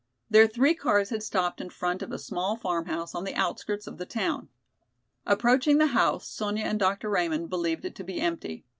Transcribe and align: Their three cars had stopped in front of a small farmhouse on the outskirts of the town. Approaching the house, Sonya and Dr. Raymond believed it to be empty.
Their 0.31 0.47
three 0.47 0.73
cars 0.73 1.11
had 1.11 1.21
stopped 1.21 1.61
in 1.61 1.69
front 1.69 2.01
of 2.01 2.11
a 2.11 2.17
small 2.17 2.55
farmhouse 2.55 3.13
on 3.13 3.23
the 3.23 3.35
outskirts 3.35 3.85
of 3.85 3.99
the 3.99 4.05
town. 4.07 4.49
Approaching 5.27 5.77
the 5.77 5.85
house, 5.93 6.27
Sonya 6.27 6.63
and 6.63 6.79
Dr. 6.79 7.07
Raymond 7.07 7.51
believed 7.51 7.85
it 7.85 7.93
to 7.97 8.03
be 8.03 8.19
empty. 8.19 8.65